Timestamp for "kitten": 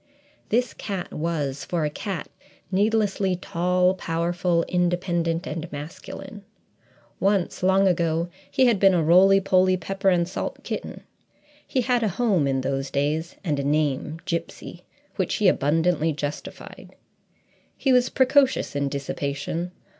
10.63-11.01